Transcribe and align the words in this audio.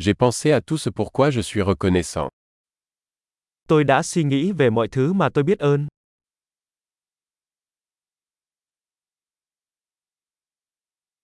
J'ai 0.00 0.14
pensé 0.14 0.52
à 0.52 0.60
tout 0.60 0.78
ce 0.78 0.90
pourquoi 0.90 1.30
je 1.30 1.40
suis 1.40 1.60
reconnaissant. 1.60 2.28
Tôi 3.68 3.84
đã 3.84 4.02
suy 4.02 4.24
nghĩ 4.24 4.52
về 4.52 4.70
mọi 4.70 4.88
thứ 4.88 5.12
mà 5.12 5.28
tôi 5.34 5.44
biết 5.44 5.58
ơn. 5.58 5.86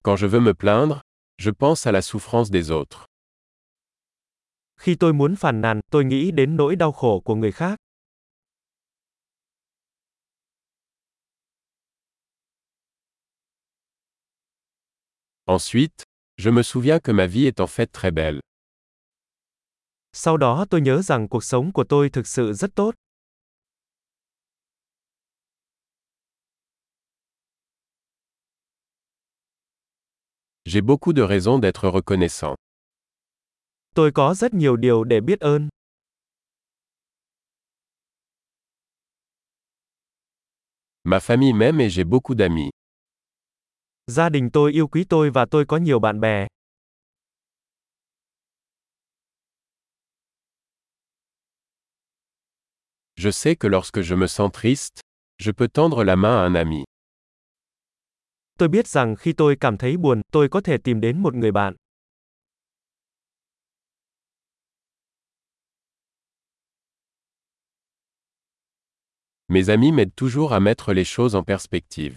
Quand 0.02 0.16
je 0.16 0.26
veux 0.26 0.40
me 0.40 0.52
plaindre, 0.52 1.00
je 1.38 1.50
pense 1.50 1.86
à 1.86 1.92
la 1.92 2.02
souffrance 2.02 2.50
des 2.50 2.70
autres. 2.70 3.06
Khi 4.76 4.94
tôi 4.94 5.12
muốn 5.12 5.36
phàn 5.36 5.60
nàn, 5.60 5.80
tôi 5.90 6.04
nghĩ 6.04 6.30
đến 6.30 6.56
nỗi 6.56 6.76
đau 6.76 6.92
khổ 6.92 7.20
của 7.20 7.34
người 7.34 7.52
khác. 7.52 7.76
Ensuite, 15.46 16.04
je 16.36 16.50
me 16.50 16.62
souviens 16.62 16.98
que 17.00 17.12
ma 17.12 17.26
vie 17.26 17.46
est 17.46 17.60
en 17.60 17.66
fait 17.66 17.92
très 17.92 18.10
belle. 18.10 18.40
Sau 20.16 20.36
đó 20.36 20.64
tôi 20.70 20.80
nhớ 20.80 21.02
rằng 21.02 21.28
cuộc 21.28 21.44
sống 21.44 21.72
của 21.72 21.84
tôi 21.84 22.10
thực 22.10 22.26
sự 22.26 22.52
rất 22.52 22.74
tốt. 22.74 22.94
J'ai 30.64 30.80
beaucoup 30.86 31.16
de 31.16 31.22
raisons 31.28 31.60
d'être 31.60 31.90
reconnaissant. 31.94 32.54
Tôi 33.94 34.10
có 34.12 34.34
rất 34.34 34.54
nhiều 34.54 34.76
điều 34.76 35.04
để 35.04 35.20
biết 35.20 35.40
ơn. 35.40 35.68
Ma 41.04 41.18
famille 41.18 41.52
m'aime 41.52 41.80
et 41.80 41.88
j'ai 41.88 42.08
beaucoup 42.08 42.38
d'amis. 42.38 42.70
Gia 44.06 44.28
đình 44.28 44.50
tôi 44.50 44.72
yêu 44.72 44.88
quý 44.88 45.04
tôi 45.04 45.30
và 45.30 45.46
tôi 45.50 45.64
có 45.66 45.76
nhiều 45.76 45.98
bạn 45.98 46.20
bè. 46.20 46.46
Je 53.24 53.30
sais 53.30 53.56
que 53.56 53.66
lorsque 53.66 54.02
je 54.02 54.14
me 54.14 54.26
sens 54.26 54.52
triste, 54.52 55.00
je 55.38 55.50
peux 55.50 55.68
tendre 55.68 56.04
la 56.04 56.14
main 56.14 56.36
à 56.36 56.44
un 56.44 56.54
ami. 56.54 56.84
Tôi 58.58 58.68
biết 58.68 58.88
rằng 58.88 59.16
khi 59.16 59.32
tôi 59.32 59.56
cảm 59.60 59.76
thấy 59.76 59.96
buồn, 59.96 60.20
tôi 60.32 60.48
có 60.48 60.60
thể 60.60 60.76
tìm 60.84 61.00
đến 61.00 61.22
một 61.22 61.34
người 61.34 61.52
bạn. 61.52 61.74
Mes 69.48 69.68
amis 69.70 69.92
m'aident 69.92 70.16
toujours 70.16 70.52
à 70.52 70.58
mettre 70.58 70.92
les 70.92 71.16
choses 71.16 71.38
en 71.38 71.44
perspective. 71.44 72.16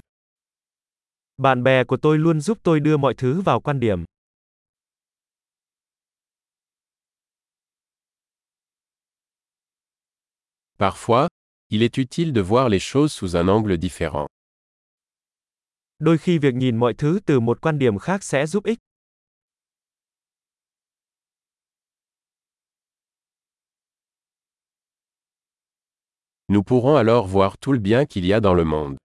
Bạn 1.37 1.63
bè 1.63 1.83
của 1.83 1.97
tôi 1.97 2.17
luôn 2.17 2.41
giúp 2.41 2.57
tôi 2.63 2.79
đưa 2.79 2.97
mọi 2.97 3.13
thứ 3.17 3.41
vào 3.41 3.59
quan 3.61 3.79
điểm. 3.79 4.06
Parfois, 10.79 11.27
il 11.69 11.81
est 11.81 11.97
utile 11.97 12.33
de 12.33 12.41
voir 12.41 12.69
les 12.69 12.79
choses 12.79 13.11
sous 13.11 13.35
un 13.35 13.47
angle 13.47 13.77
différent. 13.77 14.27
Đôi 15.99 16.17
khi 16.17 16.37
việc 16.37 16.53
nhìn 16.55 16.77
mọi 16.77 16.93
thứ 16.93 17.19
từ 17.25 17.39
một 17.39 17.61
quan 17.61 17.79
điểm 17.79 17.97
khác 17.97 18.23
sẽ 18.23 18.45
giúp 18.45 18.63
ích. 18.65 18.77
Nous 26.47 26.63
pourrons 26.63 26.95
alors 26.95 27.27
voir 27.27 27.57
tout 27.57 27.73
le 27.73 27.79
bien 27.79 28.05
qu'il 28.05 28.25
y 28.25 28.33
a 28.33 28.39
dans 28.39 28.57
le 28.57 28.63
monde. 28.63 28.97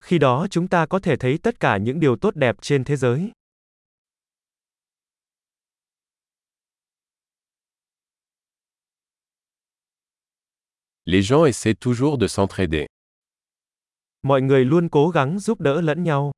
Khi 0.00 0.18
đó 0.18 0.46
chúng 0.50 0.68
ta 0.68 0.86
có 0.86 0.98
thể 0.98 1.16
thấy 1.16 1.38
tất 1.42 1.60
cả 1.60 1.76
những 1.76 2.00
điều 2.00 2.16
tốt 2.16 2.36
đẹp 2.36 2.56
trên 2.60 2.84
thế 2.84 2.96
giới. 2.96 3.30
Les 11.10 11.22
gens 11.22 11.46
essaient 11.46 11.74
toujours 11.74 12.18
de 12.18 12.26
s'entraider. 12.26 12.86
Mọi 14.22 14.42
người 14.42 14.64
luôn 14.64 14.88
cố 14.88 15.08
gắng 15.10 15.38
giúp 15.38 15.60
đỡ 15.60 15.80
lẫn 15.80 16.02
nhau. 16.02 16.32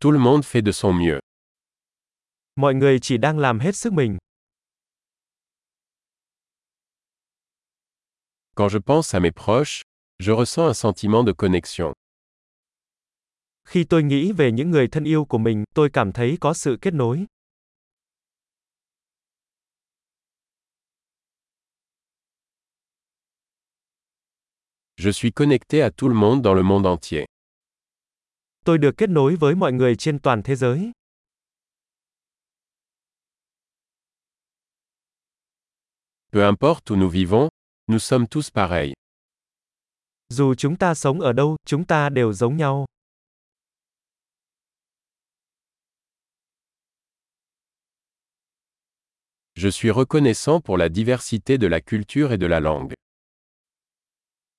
Tout 0.00 0.10
le 0.12 0.18
monde 0.18 0.44
fait 0.44 0.64
de 0.64 0.72
son 0.72 0.92
mieux. 0.92 1.20
Mọi 2.56 2.74
người 2.74 2.98
chỉ 3.02 3.18
đang 3.18 3.38
làm 3.38 3.58
hết 3.58 3.76
sức 3.76 3.92
mình. 3.92 4.18
Quand 8.56 8.68
je 8.68 8.78
pense 8.78 9.14
à 9.14 9.20
mes 9.20 9.34
proches, 9.34 9.82
je 10.18 10.32
ressens 10.32 10.66
un 10.66 10.74
sentiment 10.74 11.26
de 11.26 11.32
connexion. 11.38 11.92
Khi 13.64 13.84
tôi 13.84 14.02
nghĩ 14.02 14.32
về 14.32 14.52
những 14.52 14.70
người 14.70 14.88
thân 14.88 15.04
yêu 15.04 15.24
của 15.24 15.38
mình, 15.38 15.64
tôi 15.74 15.90
cảm 15.92 16.12
thấy 16.12 16.36
có 16.40 16.54
sự 16.54 16.78
kết 16.80 16.94
nối. 16.94 17.26
Je 25.00 25.10
suis 25.10 25.32
connecté 25.32 25.80
à 25.80 25.92
tout 25.92 26.08
le 26.08 26.14
monde 26.14 26.42
dans 26.42 26.54
le 26.54 26.62
monde 26.64 26.84
entier. 26.84 27.24
Tôi 28.64 28.78
được 28.78 28.94
kết 28.96 29.10
nối 29.10 29.36
với 29.36 29.54
mọi 29.54 29.72
người 29.72 29.96
trên 29.96 30.18
toàn 30.18 30.42
thế 30.42 30.56
giới. 30.56 30.92
Peu 36.32 36.42
importe 36.44 36.90
où 36.90 36.96
nous 36.96 37.12
vivons, 37.12 37.48
nous 37.88 38.02
sommes 38.02 38.26
tous 38.26 38.50
pareils. 38.50 38.94
Dù 40.28 40.54
chúng 40.54 40.76
ta 40.76 40.94
sống 40.94 41.20
ở 41.20 41.32
đâu, 41.32 41.56
chúng 41.66 41.84
ta 41.84 42.08
đều 42.08 42.32
giống 42.32 42.56
nhau. 42.56 42.86
Je 49.54 49.70
suis 49.70 49.90
reconnaissant 49.90 50.60
pour 50.60 50.76
la 50.76 50.88
diversité 50.88 51.58
de 51.58 51.68
la 51.68 51.80
culture 51.80 52.32
et 52.32 52.38
de 52.38 52.46
la 52.46 52.60
langue. 52.60 52.94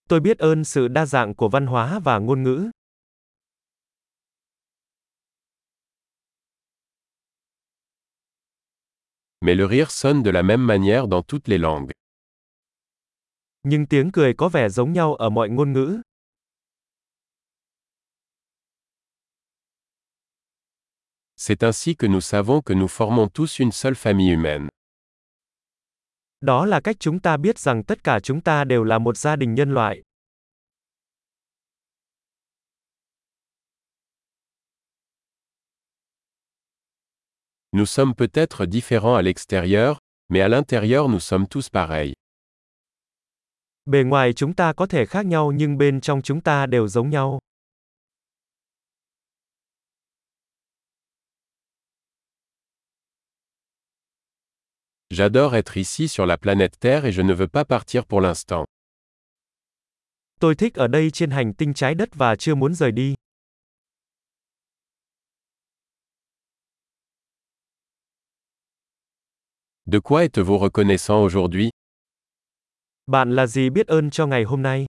Tôi 0.09 0.19
biết 0.19 0.37
ơn 0.39 0.63
sự 0.63 0.87
đa 0.87 1.05
dạng 1.05 1.35
của 1.35 1.49
văn 1.49 1.65
hóa 1.67 1.99
và 1.99 2.19
ngôn 2.19 2.43
ngữ. 2.43 2.69
Mais 9.41 9.57
le 9.57 9.67
rire 9.67 9.89
sonne 9.89 10.23
de 10.23 10.31
la 10.31 10.41
même 10.41 10.65
manière 10.67 11.07
dans 11.07 11.21
toutes 11.27 11.47
les 11.49 11.61
langues. 11.61 11.91
Nhưng 13.63 13.85
tiếng 13.85 14.11
cười 14.11 14.33
có 14.37 14.49
vẻ 14.49 14.69
giống 14.69 14.93
nhau 14.93 15.15
ở 15.15 15.29
mọi 15.29 15.49
ngôn 15.49 15.73
ngữ. 15.73 16.01
C'est 21.35 21.63
ainsi 21.63 21.95
que 21.95 22.07
nous 22.07 22.25
savons 22.25 22.61
que 22.61 22.73
nous 22.73 22.91
formons 22.91 23.29
tous 23.33 23.59
une 23.59 23.71
seule 23.71 23.95
famille 23.95 24.33
humaine. 24.35 24.69
Đó 26.41 26.65
là 26.65 26.79
cách 26.83 26.95
chúng 26.99 27.19
ta 27.19 27.37
biết 27.37 27.59
rằng 27.59 27.83
tất 27.83 28.03
cả 28.03 28.19
chúng 28.19 28.41
ta 28.41 28.63
đều 28.63 28.83
là 28.83 28.99
một 28.99 29.17
gia 29.17 29.35
đình 29.35 29.55
nhân 29.55 29.73
loại. 29.73 30.01
Nous 37.71 37.85
sommes 37.85 38.15
peut-être 38.15 38.65
différents 38.65 39.15
à 39.15 39.21
l'extérieur, 39.21 39.99
mais 40.29 40.41
à 40.41 40.47
l'intérieur 40.47 41.09
nous 41.09 41.23
sommes 41.23 41.47
tous 41.47 41.69
pareils. 41.69 42.13
Bề 43.85 44.03
ngoài 44.03 44.33
chúng 44.33 44.53
ta 44.53 44.73
có 44.73 44.85
thể 44.85 45.05
khác 45.05 45.25
nhau 45.25 45.51
nhưng 45.51 45.77
bên 45.77 46.01
trong 46.01 46.21
chúng 46.21 46.41
ta 46.41 46.65
đều 46.65 46.87
giống 46.87 47.09
nhau. 47.09 47.39
J'adore 55.19 55.57
être 55.57 55.75
ici 55.75 56.07
sur 56.07 56.25
la 56.25 56.37
planète 56.37 56.79
Terre 56.79 57.03
et 57.03 57.11
je 57.11 57.21
ne 57.21 57.33
veux 57.33 57.49
pas 57.49 57.65
partir 57.65 58.05
pour 58.05 58.21
l'instant. 58.21 58.63
Tôi 60.39 60.55
thích 60.55 60.73
ở 60.75 60.87
đây 60.87 61.11
trên 61.11 61.31
hành 61.31 61.53
tinh 61.53 61.73
trái 61.73 61.95
đất 61.95 62.09
và 62.15 62.35
chưa 62.35 62.55
muốn 62.55 62.73
rời 62.73 62.91
đi. 62.91 63.15
De 69.85 69.99
quoi 69.99 70.23
êtes-vous 70.23 70.59
reconnaissant 70.59 71.23
aujourd'hui 71.25 71.69
Bạn 73.07 73.35
là 73.35 73.47
gì 73.47 73.69
biết 73.69 73.87
ơn 73.87 74.09
cho 74.09 74.27
ngày 74.27 74.43
hôm 74.43 74.61
nay? 74.61 74.88